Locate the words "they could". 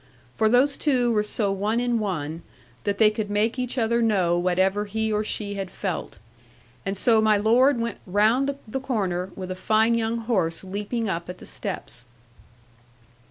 2.97-3.29